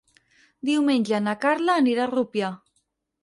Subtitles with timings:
[0.69, 2.51] Diumenge na Carla anirà a Rupià.